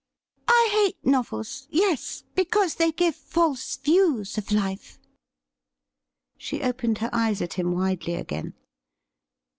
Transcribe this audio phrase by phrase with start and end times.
[0.47, 4.97] 'I hate novels— yes— because they give false views of life.'
[6.39, 8.55] She opened her eyes at him widely again.